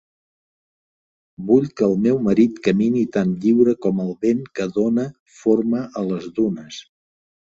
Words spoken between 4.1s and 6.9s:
vent que dona forma a les dunes.